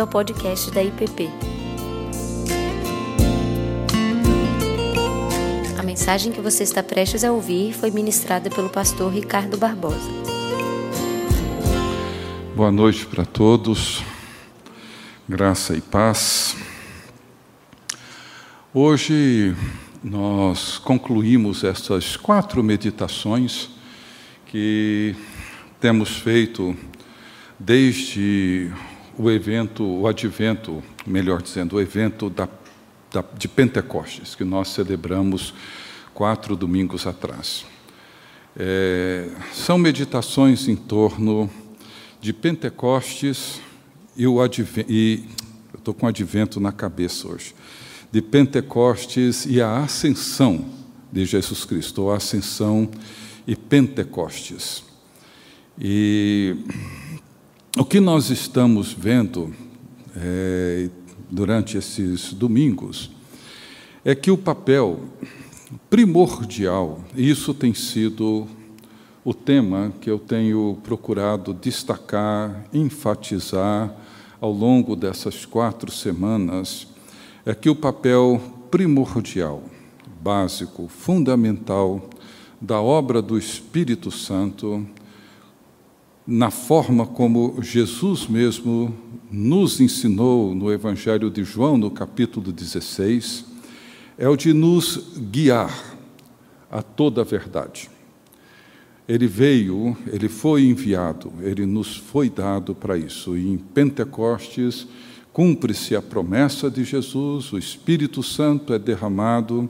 [0.00, 1.28] bem-vindo ao podcast da IPP.
[5.78, 10.10] A mensagem que você está prestes a ouvir foi ministrada pelo pastor Ricardo Barbosa.
[12.56, 14.02] Boa noite para todos,
[15.28, 16.56] graça e paz.
[18.72, 19.54] Hoje
[20.02, 23.68] nós concluímos essas quatro meditações
[24.46, 25.14] que
[25.80, 26.74] temos feito
[27.58, 28.72] desde
[29.18, 32.48] o evento, o advento, melhor dizendo, o evento da,
[33.12, 35.54] da, de Pentecostes, que nós celebramos
[36.14, 37.64] quatro domingos atrás.
[38.56, 41.48] É, são meditações em torno
[42.20, 43.60] de Pentecostes
[44.16, 45.24] e o advento, e
[45.72, 47.54] eu estou com o advento na cabeça hoje,
[48.10, 50.64] de Pentecostes e a ascensão
[51.12, 52.90] de Jesus Cristo, ou ascensão
[53.46, 54.84] e Pentecostes.
[55.78, 56.56] E
[57.78, 59.54] o que nós estamos vendo
[60.16, 60.88] é,
[61.30, 63.12] durante esses domingos
[64.04, 65.04] é que o papel
[65.88, 68.48] primordial, e isso tem sido
[69.24, 73.94] o tema que eu tenho procurado destacar, enfatizar
[74.40, 76.88] ao longo dessas quatro semanas,
[77.46, 79.62] é que o papel primordial,
[80.20, 82.10] básico, fundamental
[82.60, 84.84] da obra do Espírito Santo
[86.30, 88.94] na forma como Jesus mesmo
[89.32, 93.44] nos ensinou no Evangelho de João, no capítulo 16,
[94.16, 95.76] é o de nos guiar
[96.70, 97.90] a toda a verdade.
[99.08, 103.36] Ele veio, ele foi enviado, ele nos foi dado para isso.
[103.36, 104.86] E em Pentecostes
[105.32, 109.68] cumpre-se a promessa de Jesus, o Espírito Santo é derramado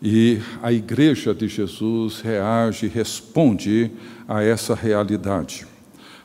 [0.00, 3.90] e a igreja de Jesus reage, responde
[4.26, 5.66] a essa realidade.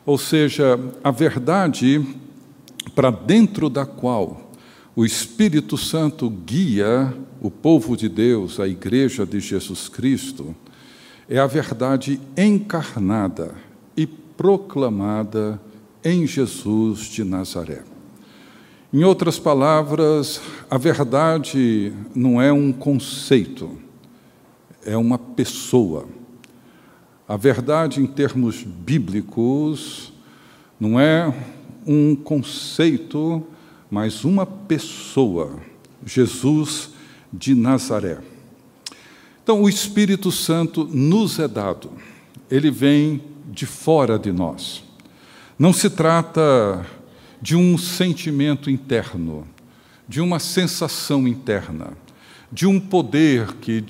[0.05, 2.05] Ou seja, a verdade
[2.93, 4.51] para dentro da qual
[4.95, 10.55] o Espírito Santo guia o povo de Deus, a igreja de Jesus Cristo,
[11.27, 13.55] é a verdade encarnada
[13.97, 15.59] e proclamada
[16.03, 17.92] em Jesus de Nazaré.
[18.93, 20.39] Em outras palavras,
[20.69, 23.75] a verdade não é um conceito,
[24.85, 26.07] é uma pessoa.
[27.27, 30.13] A verdade, em termos bíblicos,
[30.79, 31.33] não é
[31.87, 33.41] um conceito,
[33.89, 35.59] mas uma pessoa,
[36.05, 36.91] Jesus
[37.33, 38.19] de Nazaré.
[39.41, 41.89] Então, o Espírito Santo nos é dado,
[42.47, 44.83] ele vem de fora de nós.
[45.57, 46.85] Não se trata
[47.43, 49.45] de um sentimento interno,
[50.07, 51.91] de uma sensação interna,
[52.49, 53.83] de um poder que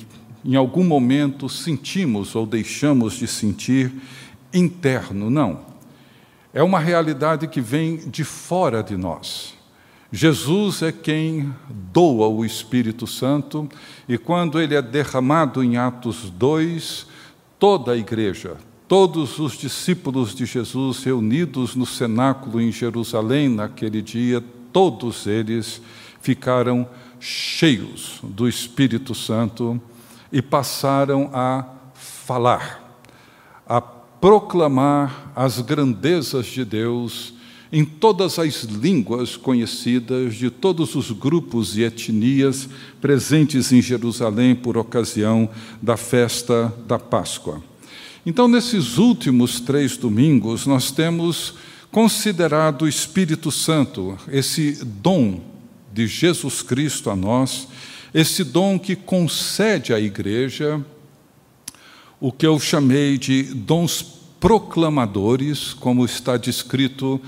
[0.43, 3.93] em algum momento sentimos ou deixamos de sentir
[4.51, 5.29] interno.
[5.29, 5.67] Não.
[6.51, 9.53] É uma realidade que vem de fora de nós.
[10.11, 13.69] Jesus é quem doa o Espírito Santo,
[14.09, 17.05] e quando ele é derramado em Atos 2,
[17.59, 18.57] toda a igreja,
[18.95, 24.39] Todos os discípulos de Jesus reunidos no cenáculo em Jerusalém naquele dia,
[24.71, 25.81] todos eles
[26.21, 26.87] ficaram
[27.19, 29.81] cheios do Espírito Santo
[30.31, 31.65] e passaram a
[31.95, 33.01] falar,
[33.67, 37.33] a proclamar as grandezas de Deus
[37.71, 42.69] em todas as línguas conhecidas de todos os grupos e etnias
[43.01, 45.49] presentes em Jerusalém por ocasião
[45.81, 47.72] da festa da Páscoa.
[48.25, 51.55] Então, nesses últimos três domingos, nós temos
[51.91, 55.41] considerado o Espírito Santo, esse dom
[55.91, 57.67] de Jesus Cristo a nós,
[58.13, 60.81] esse dom que concede à igreja
[62.17, 64.01] o que eu chamei de dons
[64.39, 67.19] proclamadores, como está descrito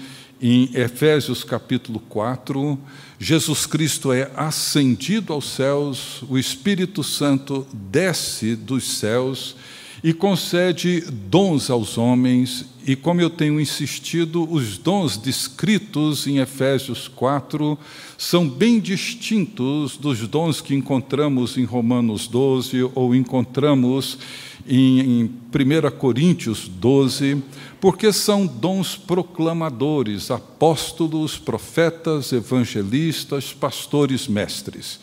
[0.42, 2.80] em Efésios capítulo 4.
[3.20, 9.58] Jesus Cristo é ascendido aos céus, o Espírito Santo desce dos céus
[10.06, 17.08] e concede dons aos homens, e como eu tenho insistido, os dons descritos em Efésios
[17.08, 17.76] 4
[18.16, 24.20] são bem distintos dos dons que encontramos em Romanos 12 ou encontramos
[24.68, 27.42] em, em 1 Coríntios 12,
[27.82, 35.00] porque são dons proclamadores, apóstolos, profetas, evangelistas, pastores, mestres.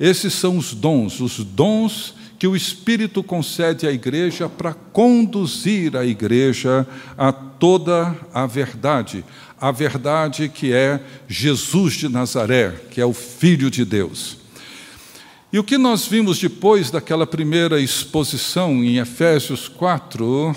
[0.00, 6.06] Esses são os dons, os dons que o Espírito concede à igreja para conduzir a
[6.06, 6.88] igreja
[7.18, 9.22] a toda a verdade,
[9.60, 14.38] a verdade que é Jesus de Nazaré, que é o Filho de Deus.
[15.52, 20.56] E o que nós vimos depois daquela primeira exposição em Efésios 4,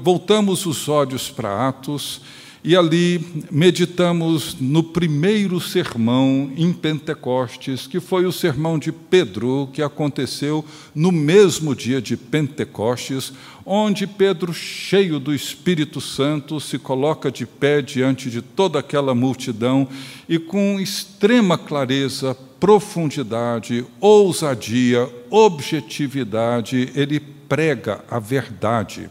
[0.00, 2.22] voltamos os olhos para Atos
[2.64, 9.82] e ali meditamos no primeiro sermão em Pentecostes, que foi o sermão de Pedro, que
[9.82, 10.64] aconteceu
[10.94, 13.32] no mesmo dia de Pentecostes,
[13.66, 19.88] onde Pedro, cheio do Espírito Santo, se coloca de pé diante de toda aquela multidão
[20.28, 27.18] e, com extrema clareza, profundidade, ousadia, objetividade, ele
[27.48, 29.10] prega a verdade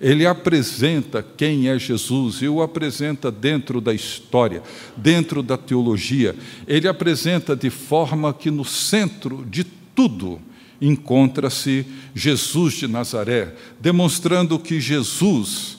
[0.00, 4.62] ele apresenta quem é Jesus e o apresenta dentro da história,
[4.96, 6.34] dentro da teologia.
[6.66, 9.62] Ele apresenta de forma que no centro de
[9.94, 10.40] tudo
[10.80, 15.78] encontra-se Jesus de Nazaré, demonstrando que Jesus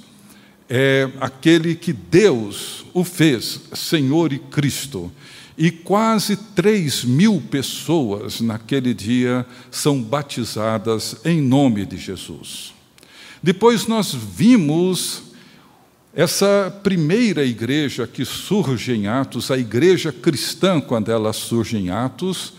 [0.70, 5.12] é aquele que Deus o fez Senhor e Cristo.
[5.58, 12.81] E quase três mil pessoas naquele dia são batizadas em nome de Jesus.
[13.44, 15.24] Depois nós vimos
[16.14, 22.54] essa primeira igreja que surge em Atos, a igreja cristã, quando ela surge em Atos.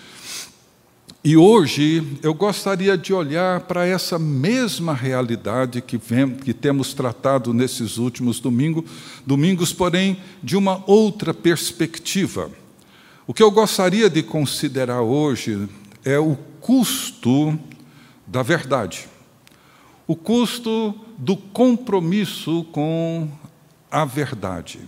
[1.22, 7.54] E hoje eu gostaria de olhar para essa mesma realidade que, vem, que temos tratado
[7.54, 8.84] nesses últimos domingos,
[9.24, 12.50] domingos, porém de uma outra perspectiva.
[13.24, 15.68] O que eu gostaria de considerar hoje
[16.04, 17.56] é o custo
[18.26, 19.11] da verdade
[20.12, 23.30] o custo do compromisso com
[23.90, 24.78] a verdade.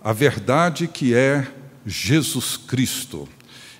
[0.00, 1.52] A verdade que é
[1.84, 3.28] Jesus Cristo.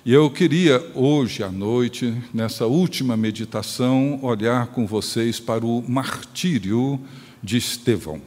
[0.05, 6.99] E eu queria hoje à noite, nessa última meditação, olhar com vocês para o martírio
[7.41, 8.21] de Estevão.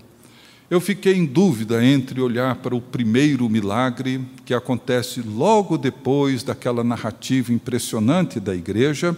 [0.71, 6.83] Eu fiquei em dúvida entre olhar para o primeiro milagre, que acontece logo depois daquela
[6.83, 9.15] narrativa impressionante da igreja,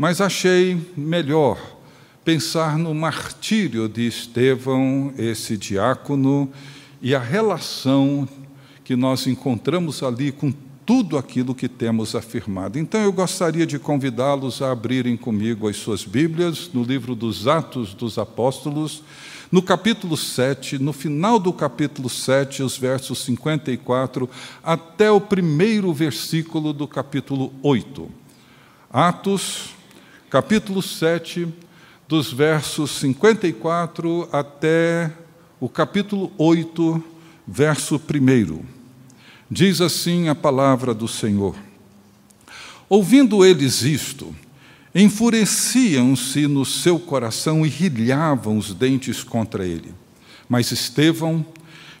[0.00, 1.60] mas achei melhor
[2.24, 6.50] pensar no martírio de Estevão, esse diácono,
[7.02, 8.26] e a relação
[8.82, 10.54] que nós encontramos ali com
[10.86, 12.78] tudo aquilo que temos afirmado.
[12.78, 17.92] Então eu gostaria de convidá-los a abrirem comigo as suas Bíblias no livro dos Atos
[17.92, 19.02] dos Apóstolos,
[19.52, 24.30] no capítulo 7, no final do capítulo 7, os versos 54
[24.64, 28.08] até o primeiro versículo do capítulo 8.
[28.90, 29.78] Atos
[30.30, 31.48] capítulo 7,
[32.06, 35.12] dos versos 54 até
[35.58, 37.02] o capítulo 8,
[37.44, 38.60] verso 1.
[39.50, 41.56] Diz assim a palavra do Senhor:
[42.88, 44.32] Ouvindo eles isto,
[44.94, 49.92] enfureciam-se no seu coração e rilhavam os dentes contra ele.
[50.48, 51.44] Mas Estevão,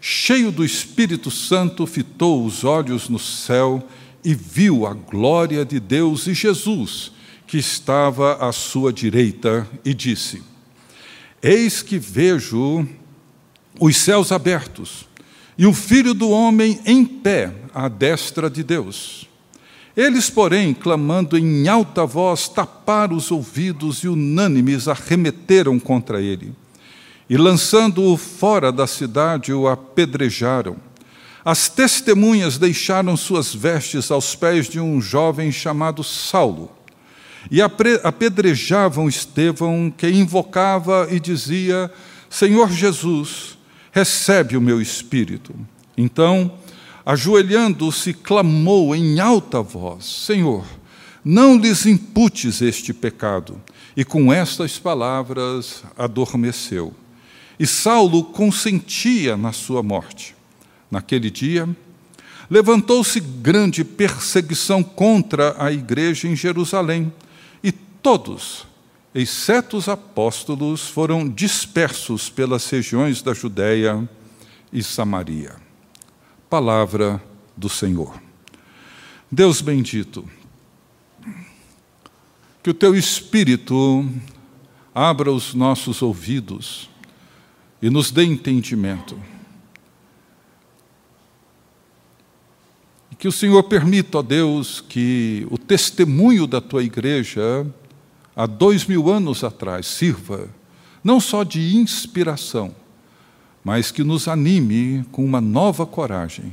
[0.00, 3.84] cheio do Espírito Santo, fitou os olhos no céu
[4.24, 7.18] e viu a glória de Deus e Jesus
[7.50, 10.40] que estava à sua direita e disse:
[11.42, 12.86] Eis que vejo
[13.80, 15.08] os céus abertos
[15.58, 19.28] e o filho do homem em pé à destra de Deus.
[19.96, 26.54] Eles, porém, clamando em alta voz, taparam os ouvidos e unânimes arremeteram contra ele.
[27.28, 30.76] E lançando-o fora da cidade, o apedrejaram.
[31.44, 36.78] As testemunhas deixaram suas vestes aos pés de um jovem chamado Saulo
[37.48, 41.90] e apedrejavam Estevão, que invocava e dizia:
[42.28, 43.56] Senhor Jesus,
[43.92, 45.54] recebe o meu espírito.
[45.96, 46.52] Então,
[47.04, 50.64] ajoelhando-se, clamou em alta voz: Senhor,
[51.24, 53.60] não lhes imputes este pecado.
[53.96, 56.94] E com estas palavras adormeceu.
[57.58, 60.34] E Saulo consentia na sua morte.
[60.90, 61.68] Naquele dia,
[62.48, 67.12] levantou-se grande perseguição contra a igreja em Jerusalém
[68.02, 68.66] Todos,
[69.14, 74.08] exceto os apóstolos, foram dispersos pelas regiões da Judéia
[74.72, 75.56] e Samaria.
[76.48, 77.22] Palavra
[77.54, 78.18] do Senhor.
[79.30, 80.24] Deus bendito,
[82.62, 84.08] que o teu Espírito
[84.94, 86.88] abra os nossos ouvidos
[87.82, 89.20] e nos dê entendimento.
[93.20, 97.66] Que o Senhor permita, ó Deus, que o testemunho da tua igreja
[98.34, 100.48] há dois mil anos atrás sirva
[101.04, 102.74] não só de inspiração,
[103.62, 106.50] mas que nos anime com uma nova coragem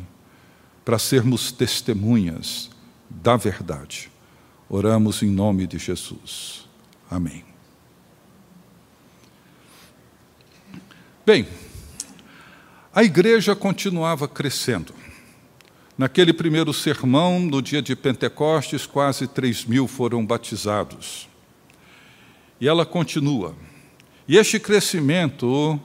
[0.83, 2.69] para sermos testemunhas
[3.09, 4.11] da verdade.
[4.69, 6.67] Oramos em nome de Jesus.
[7.09, 7.45] Amém.
[11.25, 11.47] Bem,
[12.93, 14.96] a igreja continuava crescendo.
[15.97, 21.27] Naquele primeiro sermão, no dia de Pentecostes, quase três mil foram batizados.
[22.61, 23.55] E ela continua.
[24.27, 25.79] E este crescimento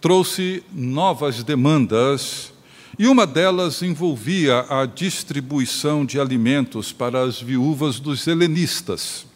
[0.00, 2.52] trouxe novas demandas
[2.98, 9.26] e uma delas envolvia a distribuição de alimentos para as viúvas dos helenistas.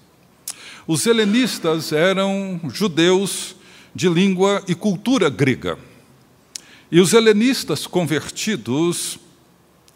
[0.87, 3.55] Os helenistas eram judeus
[3.95, 5.79] de língua e cultura grega.
[6.91, 9.19] E os helenistas convertidos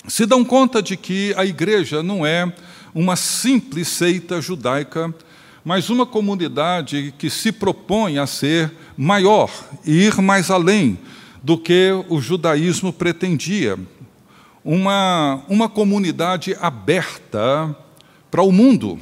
[0.07, 2.53] se dão conta de que a igreja não é
[2.95, 5.15] uma simples seita judaica,
[5.65, 9.51] mas uma comunidade que se propõe a ser maior
[9.85, 10.99] e ir mais além
[11.43, 13.79] do que o judaísmo pretendia.
[14.65, 17.75] Uma, uma comunidade aberta
[18.31, 18.99] para o mundo.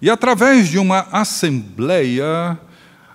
[0.00, 2.58] E através de uma assembleia,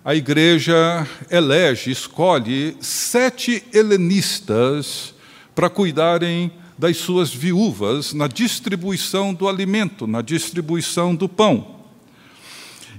[0.03, 5.15] a igreja elege, escolhe sete helenistas
[5.55, 6.51] para cuidarem
[6.83, 11.79] das suas viúvas na distribuição do alimento, na distribuição do pão.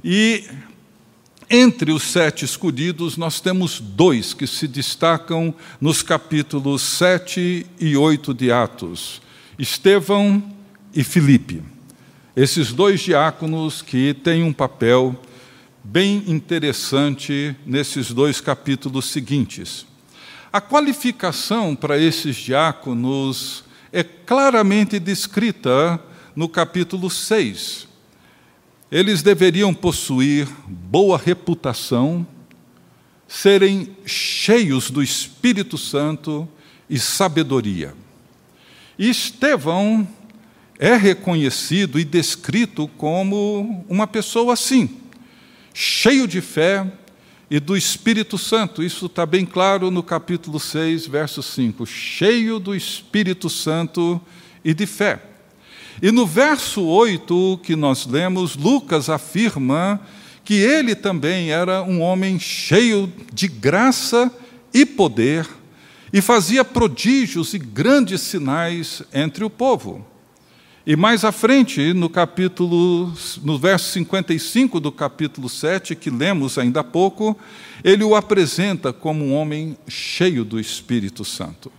[0.03, 0.43] E
[1.51, 8.33] entre os sete escolhidos, nós temos dois que se destacam nos capítulos 7 e 8
[8.33, 9.21] de Atos:
[9.59, 10.43] Estevão
[10.95, 11.63] e Filipe.
[12.35, 15.15] Esses dois diáconos que têm um papel
[15.85, 19.85] bem interessante nesses dois capítulos seguintes.
[20.51, 23.64] A qualificação para esses diáconos
[23.95, 26.01] é claramente descrita
[26.35, 27.87] no capítulo 6.
[28.91, 32.27] Eles deveriam possuir boa reputação,
[33.29, 36.49] serem cheios do Espírito Santo
[36.91, 37.95] e sabedoria.
[38.99, 40.07] E Estevão
[40.77, 44.91] é reconhecido e descrito como uma pessoa assim,
[45.73, 46.85] cheio de fé
[47.51, 48.83] e do Espírito Santo.
[48.83, 51.87] Isso está bem claro no capítulo 6, verso 5.
[51.87, 54.21] Cheio do Espírito Santo
[54.65, 55.23] e de fé.
[56.03, 60.01] E no verso 8 que nós lemos, Lucas afirma
[60.45, 64.31] que ele também era um homem cheio de graça
[64.73, 65.49] e poder
[66.13, 70.05] e fazia prodígios e grandes sinais entre o povo.
[70.87, 73.11] E mais à frente, no capítulo,
[73.43, 77.35] no verso 55 do capítulo 7, que lemos ainda há pouco,
[77.83, 81.73] ele o apresenta como um homem cheio do Espírito Santo.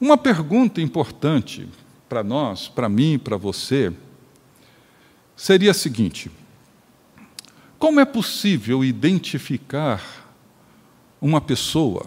[0.00, 1.68] Uma pergunta importante
[2.08, 3.92] para nós, para mim, para você,
[5.36, 6.30] seria a seguinte:
[7.78, 10.02] como é possível identificar
[11.20, 12.06] uma pessoa,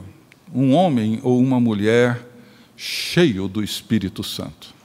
[0.52, 2.28] um homem ou uma mulher
[2.76, 4.79] cheio do Espírito Santo?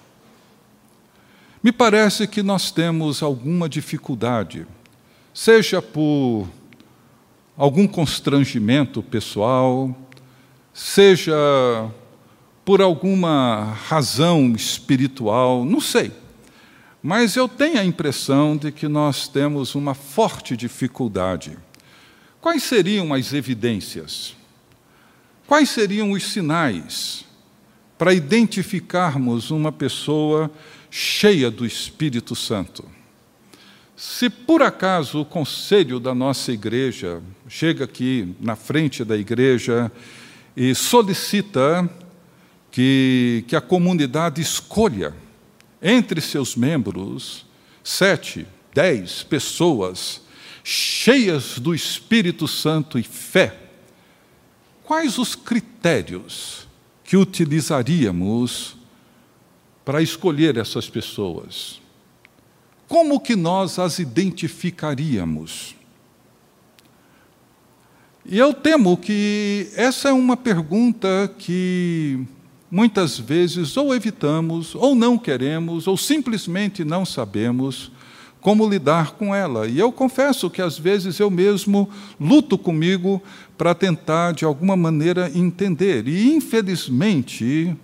[1.65, 4.67] Me parece que nós temos alguma dificuldade,
[5.33, 6.47] seja por
[7.57, 9.97] algum constrangimento pessoal,
[10.75, 11.35] seja
[12.67, 16.13] por alguma razão espiritual, não sei.
[17.03, 21.57] Mas eu tenho a impressão de que nós temos uma forte dificuldade.
[22.43, 24.37] Quais seriam as evidências?
[25.47, 27.25] Quais seriam os sinais
[27.97, 30.51] para identificarmos uma pessoa
[30.97, 32.85] cheia do Espírito Santo.
[33.97, 39.91] Se por acaso o conselho da nossa igreja chega aqui na frente da igreja
[40.57, 41.91] e solicita
[42.71, 45.13] que, que a comunidade escolha
[45.83, 47.45] entre seus membros
[47.83, 50.23] sete, dez pessoas
[50.63, 53.59] cheias do Espírito Santo e fé,
[54.85, 56.69] quais os critérios
[57.03, 58.77] que utilizaríamos
[59.85, 61.81] para escolher essas pessoas?
[62.89, 65.75] Como que nós as identificaríamos?
[68.27, 72.25] E eu temo que essa é uma pergunta que
[72.71, 77.93] muitas vezes ou evitamos, ou não queremos, ou simplesmente não sabemos
[78.41, 79.67] como lidar com ela.
[79.67, 81.89] E eu confesso que às vezes eu mesmo
[82.21, 83.23] luto comigo
[83.57, 86.09] para tentar, de alguma maneira, entender.
[86.09, 87.75] E, infelizmente,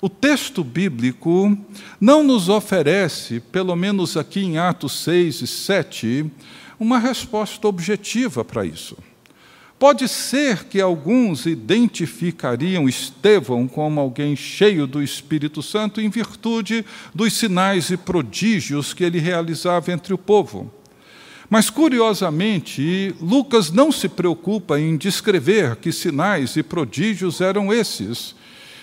[0.00, 1.56] o texto bíblico
[2.00, 6.30] não nos oferece, pelo menos aqui em Atos 6 e 7,
[6.78, 8.96] uma resposta objetiva para isso.
[9.78, 16.84] Pode ser que alguns identificariam Estevão como alguém cheio do Espírito Santo em virtude
[17.14, 20.72] dos sinais e prodígios que ele realizava entre o povo.
[21.48, 28.34] Mas, curiosamente, Lucas não se preocupa em descrever que sinais e prodígios eram esses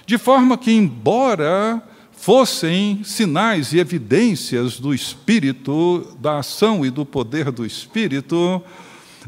[0.05, 1.81] de forma que, embora
[2.11, 8.61] fossem sinais e evidências do Espírito, da ação e do poder do Espírito,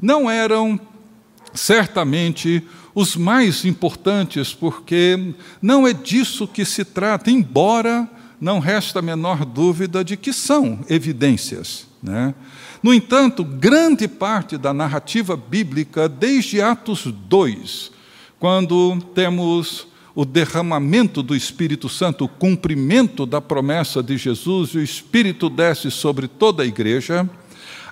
[0.01, 0.79] não eram
[1.53, 2.63] certamente
[2.93, 9.43] os mais importantes, porque não é disso que se trata, embora não resta a menor
[9.43, 12.35] dúvida de que são evidências Né?
[12.83, 17.91] No entanto, grande parte da narrativa bíblica, desde Atos 2,
[18.39, 24.81] quando temos o derramamento do Espírito Santo, o cumprimento da promessa de Jesus, e o
[24.81, 27.29] Espírito desce sobre toda a igreja,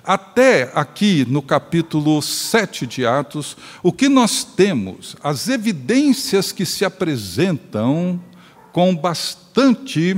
[0.02, 6.84] até aqui no capítulo 7 de Atos, o que nós temos, as evidências que se
[6.84, 8.20] apresentam
[8.72, 10.16] com bastante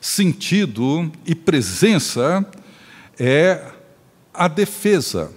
[0.00, 2.46] sentido e presença
[3.18, 3.72] é
[4.32, 5.32] a defesa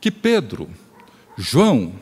[0.00, 0.68] que Pedro,
[1.36, 1.94] João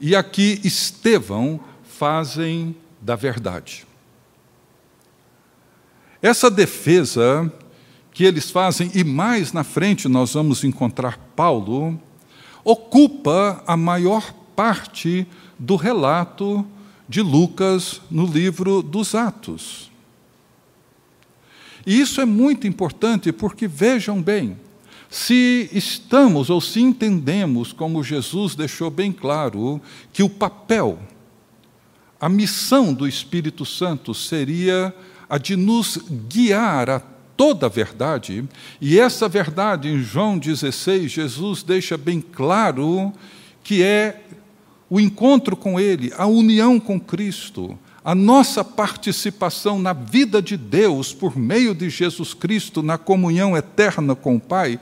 [0.00, 1.60] e aqui Estevão
[1.98, 3.86] fazem da verdade.
[6.20, 7.52] Essa defesa
[8.12, 12.00] que eles fazem, e mais na frente nós vamos encontrar Paulo,
[12.64, 15.26] ocupa a maior parte
[15.58, 16.66] do relato
[17.08, 19.90] de Lucas no livro dos Atos.
[21.86, 24.56] E isso é muito importante porque, vejam bem,
[25.10, 29.80] se estamos ou se entendemos, como Jesus deixou bem claro,
[30.12, 30.98] que o papel,
[32.24, 34.94] a missão do Espírito Santo seria
[35.28, 38.48] a de nos guiar a toda a verdade,
[38.80, 43.12] e essa verdade, em João 16, Jesus deixa bem claro
[43.62, 44.22] que é
[44.88, 51.12] o encontro com Ele, a união com Cristo, a nossa participação na vida de Deus
[51.12, 54.80] por meio de Jesus Cristo, na comunhão eterna com o Pai,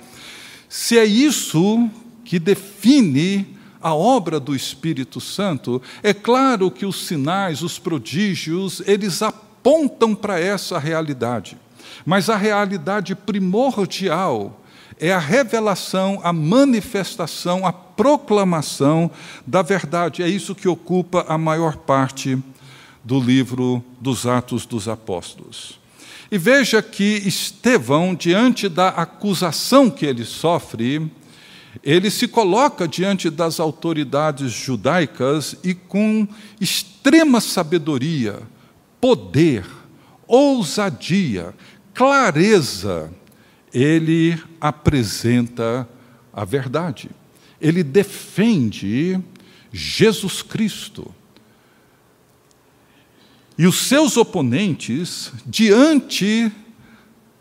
[0.68, 1.90] se é isso
[2.24, 9.22] que define a obra do Espírito Santo, é claro que os sinais, os prodígios, eles
[9.22, 11.56] apontam para essa realidade.
[12.04, 14.60] Mas a realidade primordial
[14.98, 19.10] é a revelação, a manifestação, a proclamação
[19.46, 20.22] da verdade.
[20.22, 22.38] É isso que ocupa a maior parte
[23.02, 25.80] do livro dos Atos dos Apóstolos.
[26.30, 31.10] E veja que Estevão, diante da acusação que ele sofre,
[31.82, 36.26] ele se coloca diante das autoridades judaicas e com
[36.60, 38.40] extrema sabedoria,
[39.00, 39.64] poder,
[40.26, 41.54] ousadia,
[41.94, 43.12] clareza,
[43.72, 45.88] ele apresenta
[46.32, 47.10] a verdade.
[47.60, 49.18] Ele defende
[49.72, 51.12] Jesus Cristo.
[53.56, 56.50] E os seus oponentes, diante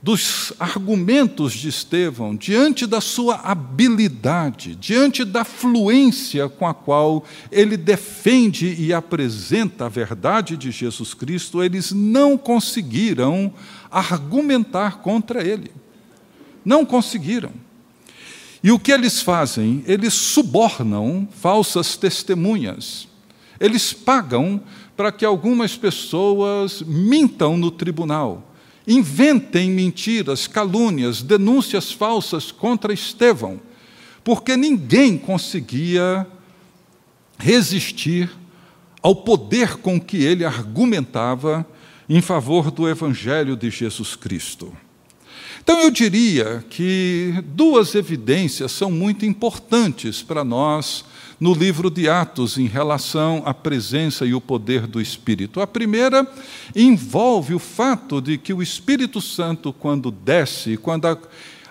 [0.01, 7.77] dos argumentos de Estevão, diante da sua habilidade, diante da fluência com a qual ele
[7.77, 13.53] defende e apresenta a verdade de Jesus Cristo, eles não conseguiram
[13.91, 15.71] argumentar contra ele.
[16.65, 17.51] Não conseguiram.
[18.63, 19.83] E o que eles fazem?
[19.85, 23.07] Eles subornam falsas testemunhas.
[23.59, 24.61] Eles pagam
[24.97, 28.50] para que algumas pessoas mintam no tribunal
[28.87, 33.59] inventem mentiras, calúnias, denúncias falsas contra Estevão,
[34.23, 36.27] porque ninguém conseguia
[37.37, 38.29] resistir
[39.01, 41.65] ao poder com que ele argumentava
[42.07, 44.75] em favor do Evangelho de Jesus Cristo.
[45.63, 51.05] Então, eu diria que duas evidências são muito importantes para nós
[51.41, 55.59] no livro de Atos em relação à presença e o poder do Espírito.
[55.59, 56.31] A primeira
[56.75, 61.17] envolve o fato de que o Espírito Santo, quando desce, quando a,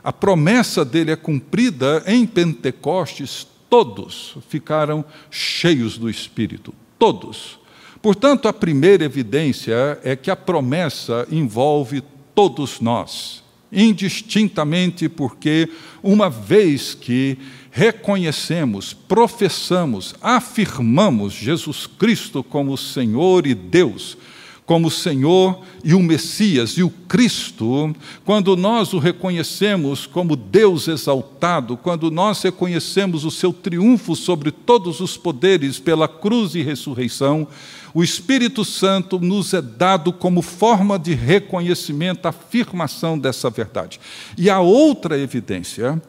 [0.02, 6.74] a promessa dele é cumprida em Pentecostes, todos ficaram cheios do Espírito.
[6.98, 7.60] Todos.
[8.02, 12.02] Portanto, a primeira evidência é que a promessa envolve
[12.34, 15.68] todos nós, indistintamente, porque
[16.02, 17.38] uma vez que
[17.70, 24.18] reconhecemos, professamos, afirmamos Jesus Cristo como Senhor e Deus,
[24.66, 31.76] como Senhor e o Messias e o Cristo, quando nós o reconhecemos como Deus exaltado,
[31.76, 37.48] quando nós reconhecemos o seu triunfo sobre todos os poderes pela cruz e ressurreição,
[37.92, 43.98] o Espírito Santo nos é dado como forma de reconhecimento, afirmação dessa verdade.
[44.38, 46.00] E a outra evidência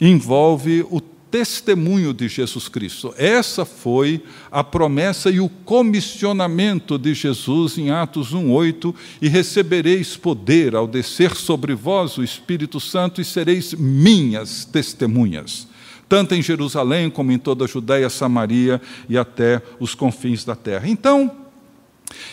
[0.00, 1.00] envolve o
[1.32, 3.14] testemunho de Jesus Cristo.
[3.16, 10.76] Essa foi a promessa e o comissionamento de Jesus em Atos 1:8, e recebereis poder
[10.76, 15.66] ao descer sobre vós o Espírito Santo e sereis minhas testemunhas,
[16.06, 18.78] tanto em Jerusalém como em toda a Judéia, Samaria
[19.08, 20.86] e até os confins da terra.
[20.86, 21.34] Então,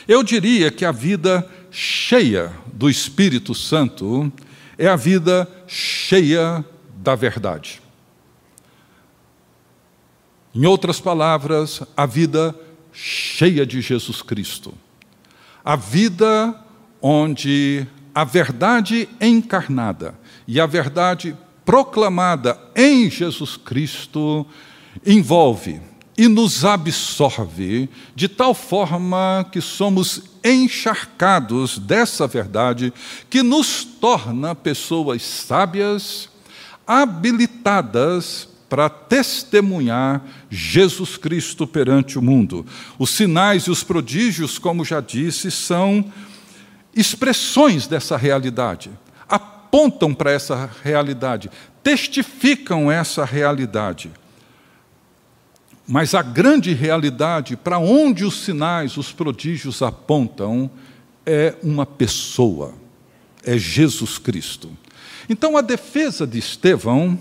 [0.09, 4.29] eu diria que a vida cheia do Espírito Santo
[4.77, 6.65] é a vida cheia
[6.99, 7.81] da verdade.
[10.53, 12.53] Em outras palavras, a vida
[12.91, 14.73] cheia de Jesus Cristo.
[15.63, 16.55] A vida
[17.01, 24.45] onde a verdade encarnada e a verdade proclamada em Jesus Cristo
[25.05, 25.79] envolve
[26.17, 32.93] e nos absorve de tal forma que somos encharcados dessa verdade
[33.29, 36.28] que nos torna pessoas sábias,
[36.89, 42.65] habilitadas para testemunhar Jesus Cristo perante o mundo.
[42.97, 46.11] Os sinais e os prodígios, como já disse, são
[46.95, 48.89] expressões dessa realidade,
[49.27, 51.51] apontam para essa realidade,
[51.83, 54.09] testificam essa realidade.
[55.87, 60.71] Mas a grande realidade, para onde os sinais, os prodígios apontam,
[61.23, 62.73] é uma pessoa,
[63.43, 64.75] é Jesus Cristo.
[65.29, 67.17] Então, a defesa de Estevão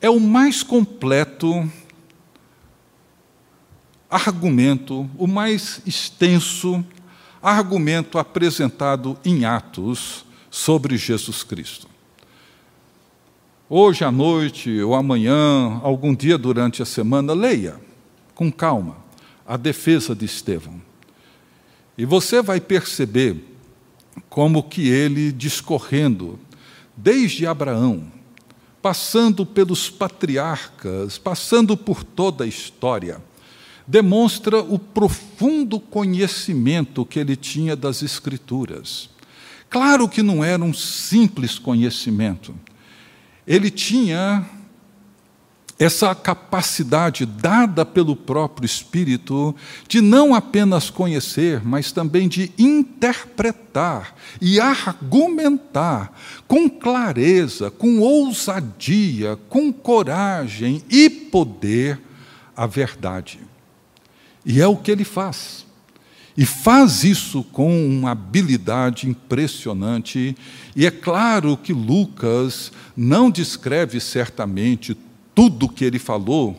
[0.00, 1.68] é o mais completo
[4.08, 6.84] argumento, o mais extenso
[7.42, 11.88] argumento apresentado em Atos sobre Jesus Cristo.
[13.68, 17.80] Hoje à noite ou amanhã, algum dia durante a semana, leia
[18.36, 18.98] com calma
[19.44, 20.80] a defesa de Estevão.
[21.98, 23.44] E você vai perceber
[24.28, 26.38] como que ele discorrendo
[26.96, 28.12] desde Abraão,
[28.80, 33.22] passando pelos patriarcas, passando por toda a história,
[33.86, 39.10] demonstra o profundo conhecimento que ele tinha das Escrituras.
[39.68, 42.54] Claro que não era um simples conhecimento.
[43.46, 44.48] Ele tinha
[45.78, 49.54] essa capacidade dada pelo próprio Espírito
[49.88, 59.72] de não apenas conhecer, mas também de interpretar e argumentar com clareza, com ousadia, com
[59.72, 62.00] coragem e poder
[62.56, 63.40] a verdade.
[64.46, 65.64] E é o que ele faz.
[66.36, 70.36] E faz isso com uma habilidade impressionante.
[70.74, 74.96] E é claro que Lucas não descreve certamente
[75.34, 76.58] tudo que ele falou,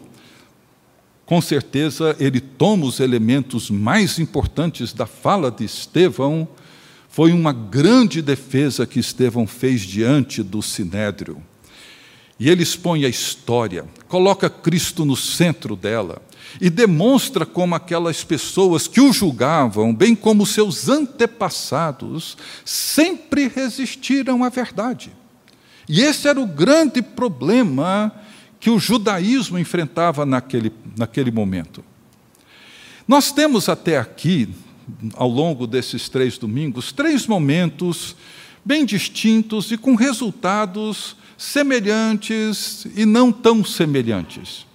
[1.26, 6.48] com certeza ele toma os elementos mais importantes da fala de Estevão.
[7.10, 11.42] Foi uma grande defesa que Estevão fez diante do sinédrio.
[12.40, 16.22] E ele expõe a história, coloca Cristo no centro dela
[16.60, 24.50] e demonstra como aquelas pessoas que o julgavam, bem como seus antepassados, sempre resistiram à
[24.50, 25.12] verdade.
[25.88, 28.12] E esse era o grande problema
[28.66, 31.86] que o judaísmo enfrentava naquele, naquele momento.
[33.08, 34.50] Nós temos até aqui,
[35.14, 38.16] ao longo desses três domingos, três momentos
[38.66, 44.66] bem distintos e com resultados semelhantes e não tão semelhantes.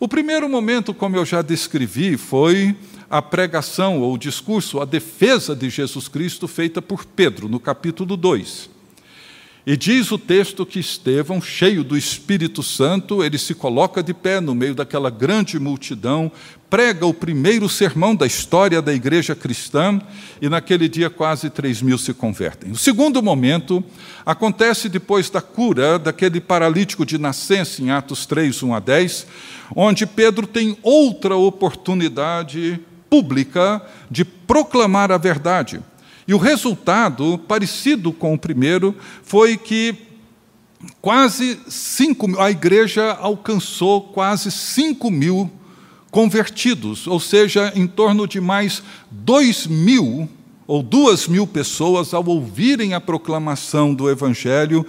[0.00, 2.74] O primeiro momento, como eu já descrevi, foi
[3.10, 8.16] a pregação ou o discurso, a defesa de Jesus Cristo feita por Pedro, no capítulo
[8.16, 8.75] 2.
[9.68, 14.40] E diz o texto que Estevão, cheio do Espírito Santo, ele se coloca de pé
[14.40, 16.30] no meio daquela grande multidão,
[16.70, 20.00] prega o primeiro sermão da história da igreja cristã,
[20.40, 22.70] e naquele dia quase 3 mil se convertem.
[22.70, 23.82] O segundo momento
[24.24, 29.26] acontece depois da cura daquele paralítico de nascença, em Atos 3, 1 a 10,
[29.74, 32.78] onde Pedro tem outra oportunidade
[33.10, 35.80] pública de proclamar a verdade.
[36.26, 39.94] E o resultado, parecido com o primeiro, foi que
[41.00, 45.50] quase 5 mil, a igreja alcançou quase 5 mil
[46.10, 50.28] convertidos, ou seja, em torno de mais 2 mil
[50.66, 54.84] ou duas mil pessoas, ao ouvirem a proclamação do Evangelho,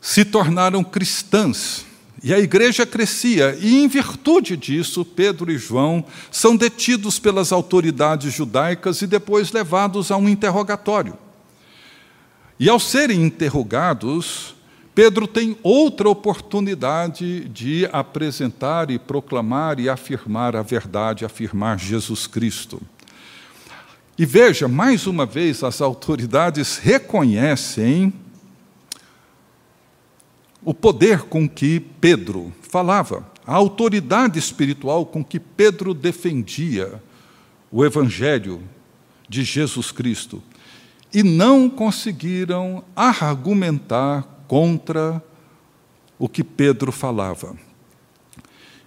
[0.00, 1.84] se tornaram cristãs.
[2.22, 8.32] E a igreja crescia, e em virtude disso, Pedro e João são detidos pelas autoridades
[8.32, 11.16] judaicas e depois levados a um interrogatório.
[12.58, 14.56] E ao serem interrogados,
[14.98, 22.82] Pedro tem outra oportunidade de apresentar e proclamar e afirmar a verdade, afirmar Jesus Cristo.
[24.18, 28.12] E veja, mais uma vez, as autoridades reconhecem
[30.62, 37.02] o poder com que Pedro falava, a autoridade espiritual com que Pedro defendia
[37.70, 38.62] o Evangelho
[39.28, 40.42] de Jesus Cristo.
[41.12, 45.22] E não conseguiram argumentar contra
[46.18, 47.56] o que Pedro falava.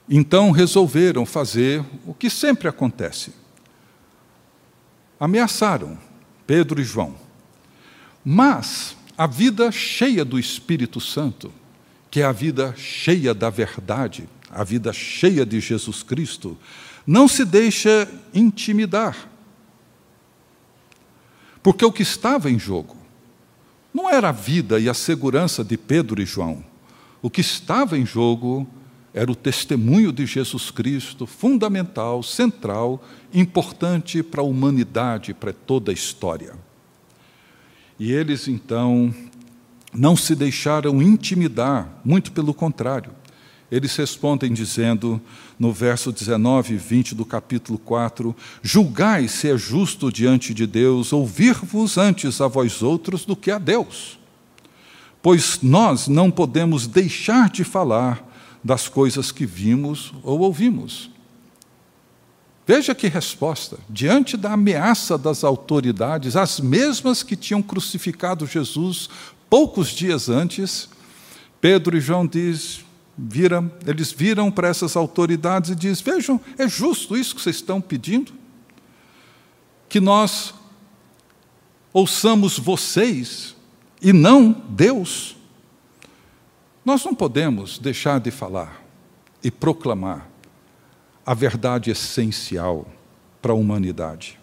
[0.08, 3.34] Então resolveram fazer o que sempre acontece.
[5.20, 5.98] Ameaçaram
[6.46, 7.16] Pedro e João.
[8.24, 11.52] Mas a vida cheia do Espírito Santo
[12.12, 16.58] que é a vida cheia da verdade, a vida cheia de Jesus Cristo,
[17.08, 19.30] não se deixa intimidar.
[21.64, 22.98] Porque o que estava em jogo
[23.94, 26.64] não era a vida e a segurança de Pedro e João.
[27.22, 28.68] O que estava em jogo
[29.14, 35.94] era o testemunho de Jesus Cristo, fundamental, central, importante para a humanidade, para toda a
[35.94, 36.56] história.
[38.00, 39.14] E eles então
[39.94, 43.12] não se deixaram intimidar, muito pelo contrário.
[43.72, 45.22] Eles respondem dizendo,
[45.58, 51.14] no verso 19 e 20 do capítulo 4: Julgai se é justo diante de Deus
[51.14, 54.20] ouvir-vos antes a vós outros do que a Deus.
[55.22, 58.28] Pois nós não podemos deixar de falar
[58.62, 61.10] das coisas que vimos ou ouvimos.
[62.68, 69.10] Veja que resposta, diante da ameaça das autoridades, as mesmas que tinham crucificado Jesus
[69.52, 70.88] poucos dias antes,
[71.60, 72.86] Pedro e João diz,
[73.18, 77.82] viram, eles viram para essas autoridades e diz: "Vejam, é justo isso que vocês estão
[77.82, 78.32] pedindo?
[79.90, 80.54] Que nós
[81.92, 83.54] ouçamos vocês
[84.02, 85.36] e não Deus?"
[86.86, 88.82] Nós não podemos deixar de falar
[89.44, 90.30] e proclamar
[91.26, 92.88] a verdade essencial
[93.42, 94.40] para a humanidade.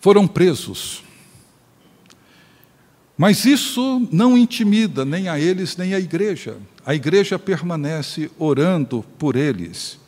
[0.00, 1.04] Foram presos,
[3.18, 6.56] mas isso não intimida nem a eles nem a igreja.
[6.86, 9.98] A igreja permanece orando por eles.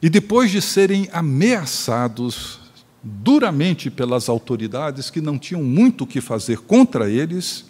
[0.00, 2.60] E depois de serem ameaçados
[3.02, 7.64] duramente pelas autoridades que não tinham muito o que fazer contra eles,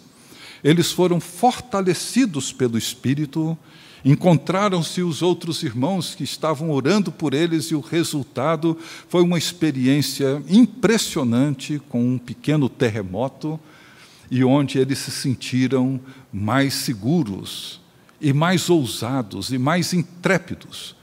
[0.63, 3.57] eles foram fortalecidos pelo Espírito,
[4.03, 8.77] encontraram-se os outros irmãos que estavam orando por eles, e o resultado
[9.09, 13.59] foi uma experiência impressionante com um pequeno terremoto,
[14.29, 15.99] e onde eles se sentiram
[16.31, 17.81] mais seguros,
[18.19, 20.95] e mais ousados, e mais intrépidos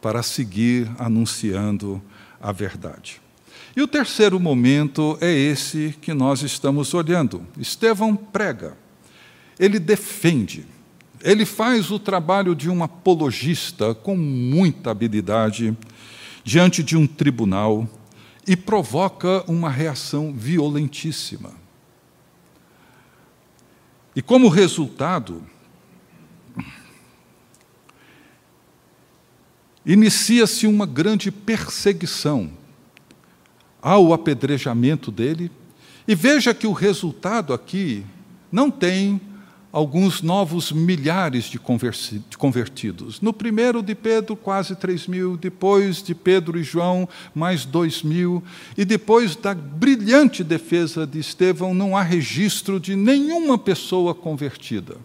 [0.00, 2.00] para seguir anunciando
[2.40, 3.20] a verdade.
[3.76, 7.46] E o terceiro momento é esse que nós estamos olhando.
[7.58, 8.76] Estevão prega
[9.62, 10.66] ele defende,
[11.22, 15.76] ele faz o trabalho de um apologista com muita habilidade
[16.42, 17.88] diante de um tribunal
[18.44, 21.61] e provoca uma reação violentíssima.
[24.14, 25.42] E como resultado,
[29.84, 32.50] inicia-se uma grande perseguição
[33.80, 35.50] ao apedrejamento dele,
[36.06, 38.04] e veja que o resultado aqui
[38.50, 39.20] não tem
[39.72, 43.20] alguns novos milhares de convertidos.
[43.20, 48.42] No primeiro de Pedro, quase 3 mil, depois de Pedro e João, mais 2 mil,
[48.76, 54.96] e depois da brilhante defesa de Estevão, não há registro de nenhuma pessoa convertida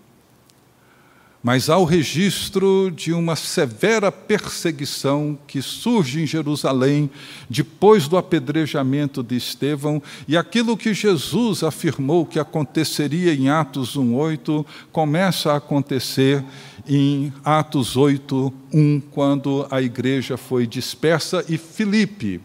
[1.43, 7.10] mas há o registro de uma severa perseguição que surge em Jerusalém
[7.50, 14.65] depois do apedrejamento de Estevão, e aquilo que Jesus afirmou que aconteceria em Atos 1:8
[14.91, 16.43] começa a acontecer
[16.88, 22.41] em Atos 8:1, quando a igreja foi dispersa e Filipe,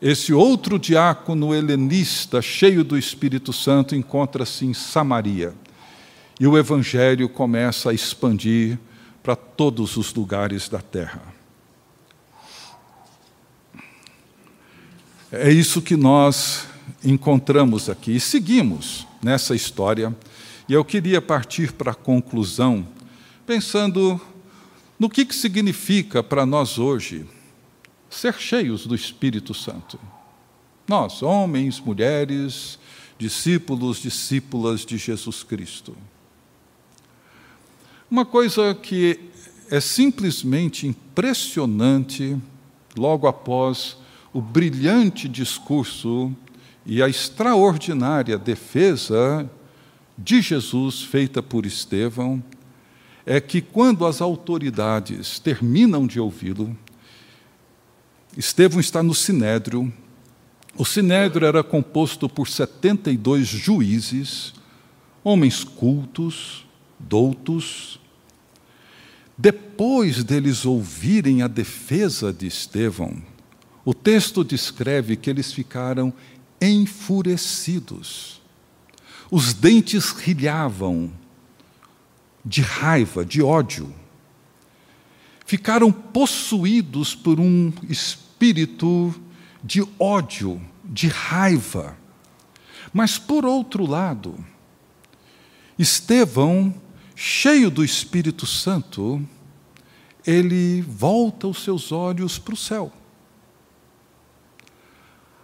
[0.00, 5.54] esse outro diácono helenista cheio do Espírito Santo, encontra-se em Samaria.
[6.42, 8.76] E o Evangelho começa a expandir
[9.22, 11.22] para todos os lugares da terra.
[15.30, 16.66] É isso que nós
[17.04, 20.12] encontramos aqui e seguimos nessa história.
[20.68, 22.88] E eu queria partir para a conclusão,
[23.46, 24.20] pensando
[24.98, 27.24] no que, que significa para nós hoje
[28.10, 29.96] ser cheios do Espírito Santo.
[30.88, 32.80] Nós, homens, mulheres,
[33.16, 35.96] discípulos, discípulas de Jesus Cristo.
[38.12, 39.18] Uma coisa que
[39.70, 42.36] é simplesmente impressionante,
[42.94, 43.96] logo após
[44.34, 46.30] o brilhante discurso
[46.84, 49.50] e a extraordinária defesa
[50.18, 52.44] de Jesus feita por Estevão,
[53.24, 56.76] é que quando as autoridades terminam de ouvi-lo,
[58.36, 59.90] Estevão está no sinédrio.
[60.76, 64.52] O sinédrio era composto por 72 juízes,
[65.24, 66.66] homens cultos,
[67.00, 68.01] doutos,
[69.36, 73.22] depois deles ouvirem a defesa de Estevão,
[73.84, 76.12] o texto descreve que eles ficaram
[76.60, 78.40] enfurecidos.
[79.30, 81.10] Os dentes rilhavam
[82.44, 83.92] de raiva, de ódio.
[85.44, 89.14] Ficaram possuídos por um espírito
[89.64, 91.96] de ódio, de raiva.
[92.92, 94.36] Mas, por outro lado,
[95.78, 96.74] Estevão
[97.24, 99.24] cheio do Espírito Santo,
[100.26, 102.92] ele volta os seus olhos para o céu.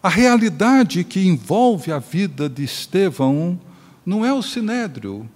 [0.02, 3.60] A realidade que envolve a vida de Estevão
[4.04, 5.30] não é o sinédrio,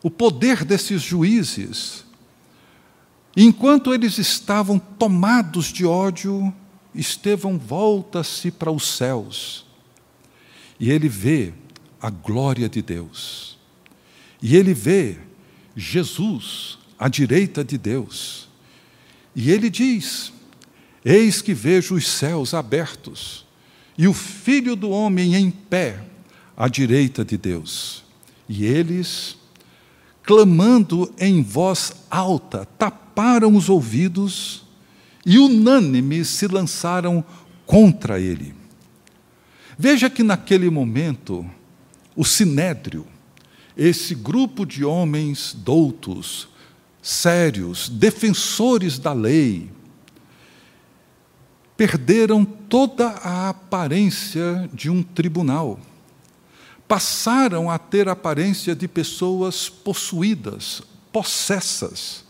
[0.00, 2.04] o poder desses juízes.
[3.36, 6.54] Enquanto eles estavam tomados de ódio,
[6.94, 9.66] Estevão volta-se para os céus
[10.78, 11.52] e ele vê
[12.00, 13.58] a glória de Deus.
[14.40, 15.18] E ele vê
[15.76, 18.48] Jesus à direita de Deus.
[19.34, 20.32] E ele diz:
[21.04, 23.46] Eis que vejo os céus abertos
[23.96, 26.02] e o filho do homem em pé
[26.56, 28.04] à direita de Deus.
[28.48, 29.36] E eles,
[30.22, 34.64] clamando em voz alta, taparam os ouvidos
[35.24, 37.24] e unânimes se lançaram
[37.66, 38.54] contra ele.
[39.78, 41.48] Veja que naquele momento,
[42.14, 43.06] o sinédrio,
[43.76, 46.48] esse grupo de homens doutos,
[47.00, 49.70] sérios, defensores da lei,
[51.76, 55.80] perderam toda a aparência de um tribunal.
[56.86, 62.24] Passaram a ter aparência de pessoas possuídas, possessas.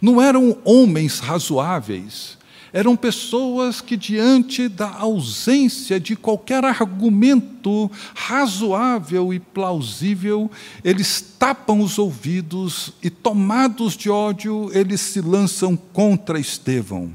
[0.00, 2.36] Não eram homens razoáveis,
[2.74, 10.50] eram pessoas que, diante da ausência de qualquer argumento razoável e plausível,
[10.82, 17.14] eles tapam os ouvidos e, tomados de ódio, eles se lançam contra Estevão.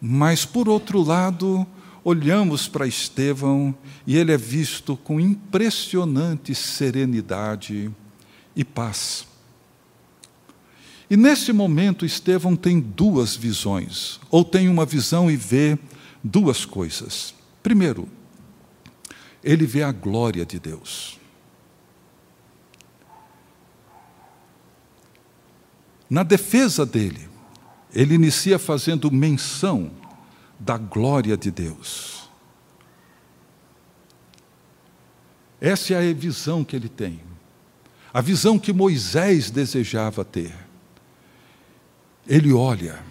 [0.00, 1.64] Mas, por outro lado,
[2.02, 3.72] olhamos para Estevão
[4.04, 7.92] e ele é visto com impressionante serenidade
[8.56, 9.27] e paz.
[11.10, 15.78] E nesse momento, Estevão tem duas visões, ou tem uma visão e vê
[16.22, 17.34] duas coisas.
[17.62, 18.06] Primeiro,
[19.42, 21.18] ele vê a glória de Deus.
[26.10, 27.28] Na defesa dele,
[27.94, 29.90] ele inicia fazendo menção
[30.58, 32.28] da glória de Deus.
[35.60, 37.20] Essa é a visão que ele tem,
[38.12, 40.67] a visão que Moisés desejava ter
[42.28, 43.02] ele olha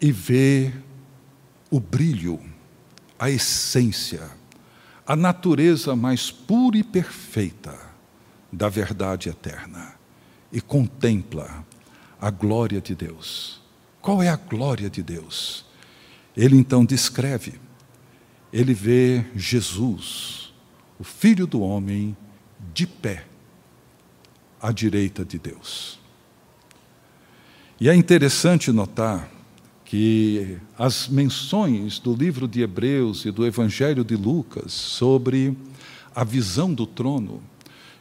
[0.00, 0.72] e vê
[1.70, 2.40] o brilho,
[3.16, 4.28] a essência,
[5.06, 7.78] a natureza mais pura e perfeita
[8.52, 9.94] da verdade eterna
[10.52, 11.64] e contempla
[12.20, 13.62] a glória de Deus.
[14.02, 15.64] Qual é a glória de Deus?
[16.36, 17.60] Ele então descreve,
[18.52, 20.52] ele vê Jesus,
[20.98, 22.16] o Filho do Homem,
[22.74, 23.24] de pé
[24.60, 25.99] à direita de Deus.
[27.80, 29.26] E é interessante notar
[29.86, 35.56] que as menções do livro de Hebreus e do Evangelho de Lucas sobre
[36.14, 37.42] a visão do trono,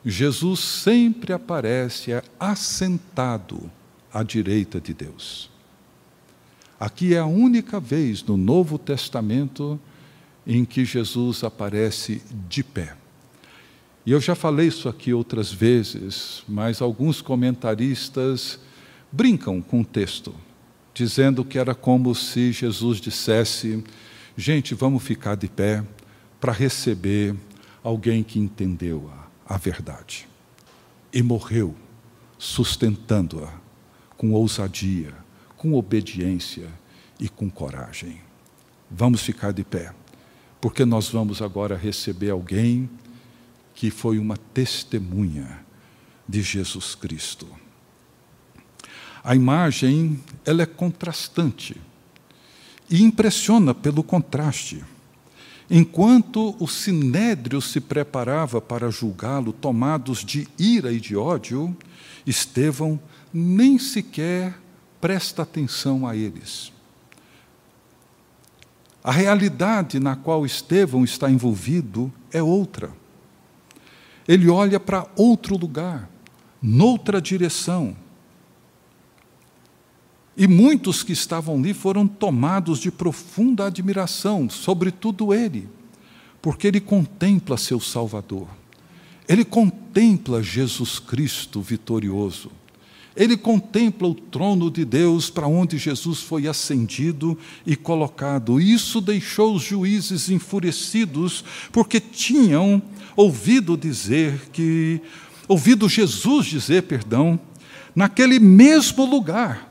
[0.06, 3.72] Jesus sempre aparece assentado
[4.14, 5.50] à direita de Deus.
[6.78, 9.80] Aqui é a única vez no Novo Testamento
[10.46, 12.98] em que Jesus aparece de pé.
[14.06, 18.60] E eu já falei isso aqui outras vezes, mas alguns comentaristas
[19.12, 20.34] brincam com o texto,
[20.94, 23.84] dizendo que era como se Jesus dissesse:
[24.38, 25.84] gente, vamos ficar de pé
[26.40, 27.36] para receber
[27.84, 29.12] alguém que entendeu
[29.48, 30.28] a, a verdade.
[31.12, 31.76] E morreu
[32.38, 33.52] sustentando-a
[34.16, 35.14] com ousadia,
[35.58, 36.70] com obediência
[37.20, 38.22] e com coragem.
[38.90, 39.94] Vamos ficar de pé,
[40.62, 42.90] porque nós vamos agora receber alguém
[43.74, 45.66] que foi uma testemunha
[46.28, 47.48] de Jesus Cristo.
[49.24, 51.76] A imagem ela é contrastante
[52.90, 54.84] e impressiona pelo contraste.
[55.70, 61.76] Enquanto o sinédrio se preparava para julgá-lo, tomados de ira e de ódio,
[62.26, 63.00] Estevão
[63.32, 64.60] nem sequer
[65.00, 66.72] presta atenção a eles.
[69.04, 72.92] A realidade na qual Estevão está envolvido é outra.
[74.28, 76.10] Ele olha para outro lugar,
[76.62, 77.96] noutra direção
[80.40, 85.68] e muitos que estavam ali foram tomados de profunda admiração, sobretudo ele,
[86.42, 88.48] porque ele contempla seu Salvador.
[89.28, 92.50] Ele contempla Jesus Cristo vitorioso.
[93.18, 98.62] Ele contempla o trono de Deus para onde Jesus foi ascendido e colocado.
[98.62, 102.82] Isso deixou os juízes enfurecidos, porque tinham
[103.14, 105.02] ouvido dizer que
[105.50, 107.38] ouvido Jesus dizer, perdão,
[107.94, 109.69] naquele mesmo lugar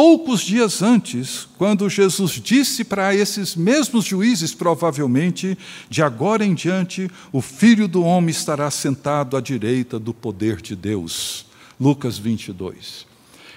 [0.00, 5.58] poucos dias antes, quando Jesus disse para esses mesmos juízes, provavelmente,
[5.90, 10.74] de agora em diante, o filho do homem estará sentado à direita do poder de
[10.74, 11.44] Deus.
[11.78, 13.06] Lucas 22.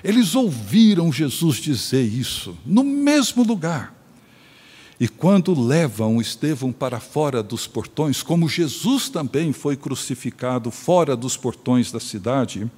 [0.04, 3.96] Eles ouviram Jesus dizer isso, no mesmo lugar.
[5.00, 11.38] E quando levam Estevão para fora dos portões, como Jesus também foi crucificado fora dos
[11.38, 12.70] portões da cidade,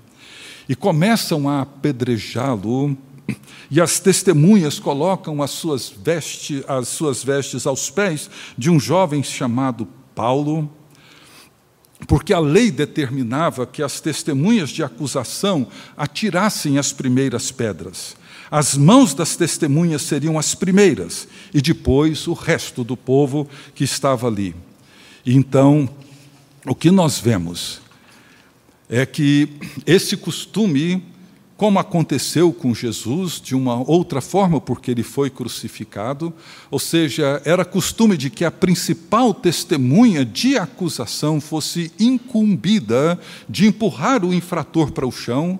[0.70, 2.96] e começam a apedrejá-lo,
[3.70, 9.24] e as testemunhas colocam as suas, vestes, as suas vestes aos pés de um jovem
[9.24, 10.70] chamado Paulo,
[12.08, 15.68] porque a lei determinava que as testemunhas de acusação
[15.98, 18.16] atirassem as primeiras pedras.
[18.52, 24.28] As mãos das testemunhas seriam as primeiras, e depois o resto do povo que estava
[24.28, 24.56] ali.
[25.26, 25.90] Então,
[26.66, 27.82] o que nós vemos
[28.88, 29.50] é que
[29.86, 31.15] esse costume
[31.58, 36.34] como aconteceu com Jesus, de uma outra forma, porque ele foi crucificado,
[36.70, 44.26] ou seja, era costume de que a principal testemunha de acusação fosse incumbida de empurrar
[44.26, 45.58] o infrator para o chão,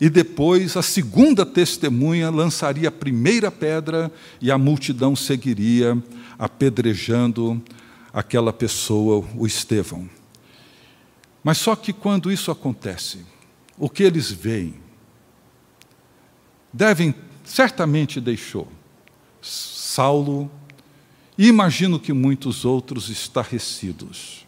[0.00, 4.10] e depois a segunda testemunha lançaria a primeira pedra
[4.40, 6.02] e a multidão seguiria
[6.36, 7.62] apedrejando
[8.12, 10.08] aquela pessoa, o Estevão.
[11.44, 13.18] Mas só que quando isso acontece,
[13.78, 14.81] o que eles veem
[16.72, 17.14] devem,
[17.44, 18.68] certamente deixou
[19.40, 20.50] Saulo
[21.36, 24.46] e imagino que muitos outros estarrecidos.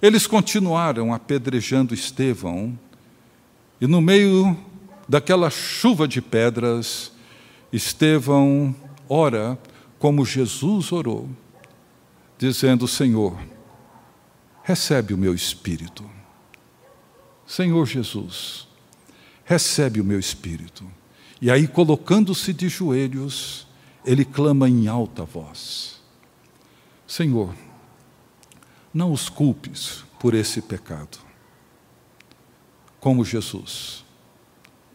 [0.00, 2.78] Eles continuaram apedrejando Estevão,
[3.80, 4.56] e no meio
[5.08, 7.12] daquela chuva de pedras,
[7.72, 8.74] Estevão
[9.08, 9.58] ora
[9.98, 11.28] como Jesus orou,
[12.38, 13.38] dizendo: Senhor,
[14.62, 16.08] recebe o meu espírito.
[17.46, 18.66] Senhor Jesus,
[19.44, 20.84] recebe o meu espírito.
[21.40, 23.66] E aí, colocando-se de joelhos,
[24.04, 26.00] ele clama em alta voz:
[27.06, 27.54] Senhor,
[28.92, 31.18] não os culpes por esse pecado.
[32.98, 34.04] Como Jesus,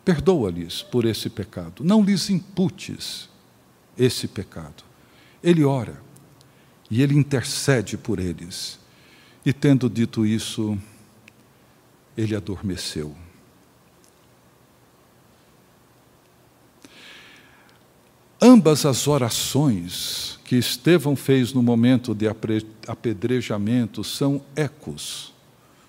[0.03, 3.27] perdoa-lhes por esse pecado, não lhes imputes
[3.97, 4.83] esse pecado.
[5.41, 6.01] Ele ora
[6.89, 8.79] e ele intercede por eles.
[9.43, 10.77] E tendo dito isso,
[12.15, 13.15] ele adormeceu.
[18.47, 22.27] Ambas as orações que Estevão fez no momento de
[22.87, 25.33] apedrejamento são ecos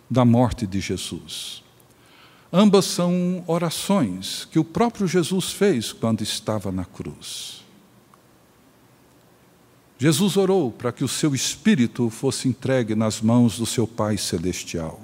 [0.08, 1.62] da morte de Jesus.
[2.50, 7.62] Ambas são orações que o próprio Jesus fez quando estava na cruz.
[9.98, 14.98] Jesus orou para que o seu espírito fosse entregue nas mãos do seu Pai Celestial.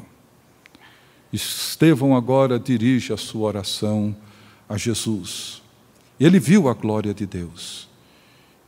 [1.31, 4.17] Estevão agora dirige a sua oração
[4.67, 5.62] a Jesus
[6.25, 7.89] ele viu a glória de Deus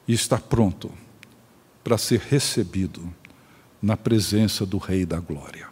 [0.08, 0.90] e está pronto
[1.84, 3.14] para ser recebido
[3.80, 5.68] na presença do Rei da Glória.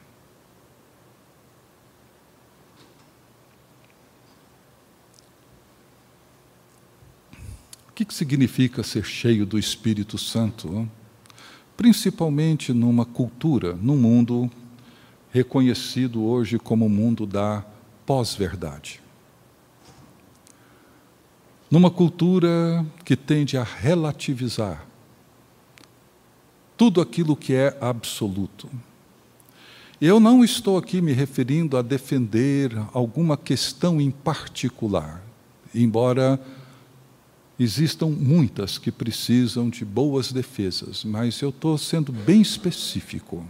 [7.88, 10.88] O que significa ser cheio do Espírito Santo?
[11.76, 14.48] Principalmente numa cultura, num mundo
[15.32, 17.64] reconhecido hoje como o mundo da
[18.06, 19.01] pós-verdade
[21.72, 24.86] numa cultura que tende a relativizar
[26.76, 28.68] tudo aquilo que é absoluto.
[29.98, 35.24] Eu não estou aqui me referindo a defender alguma questão em particular,
[35.74, 36.38] embora
[37.58, 43.46] existam muitas que precisam de boas defesas, mas eu estou sendo bem específico.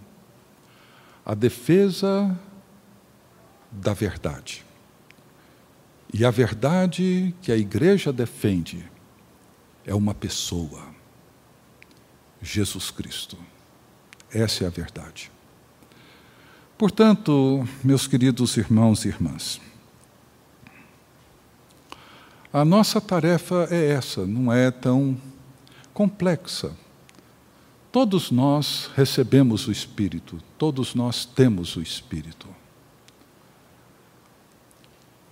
[1.27, 2.39] A defesa
[3.73, 4.65] da verdade.
[6.13, 8.85] E a verdade que a igreja defende
[9.85, 10.87] é uma pessoa,
[12.41, 13.39] Jesus Cristo.
[14.31, 15.31] Essa é a verdade.
[16.77, 19.61] Portanto, meus queridos irmãos e irmãs,
[22.53, 25.17] a nossa tarefa é essa, não é tão
[25.95, 26.77] complexa.
[27.91, 32.49] Todos nós recebemos o Espírito, todos nós temos o Espírito.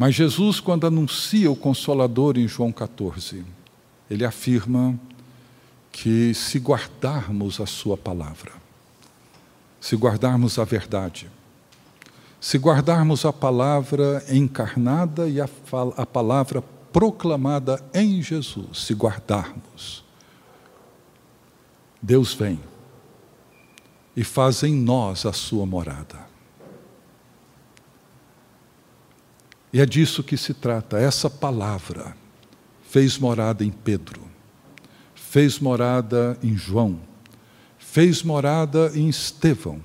[0.00, 3.44] Mas Jesus, quando anuncia o Consolador em João 14,
[4.10, 4.98] ele afirma
[5.92, 8.50] que se guardarmos a Sua palavra,
[9.78, 11.30] se guardarmos a verdade,
[12.40, 15.46] se guardarmos a palavra encarnada e a,
[15.98, 20.02] a palavra proclamada em Jesus, se guardarmos,
[22.00, 22.58] Deus vem
[24.16, 26.29] e faz em nós a Sua morada.
[29.72, 30.98] E é disso que se trata.
[30.98, 32.16] Essa palavra
[32.82, 34.20] fez morada em Pedro,
[35.14, 36.98] fez morada em João,
[37.78, 39.80] fez morada em Estevão,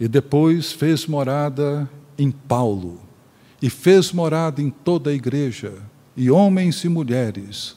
[0.00, 3.00] e depois fez morada em Paulo,
[3.60, 5.74] e fez morada em toda a igreja,
[6.16, 7.76] e homens e mulheres